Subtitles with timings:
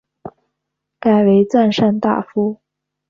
[0.99, 2.59] 改为赞善大夫。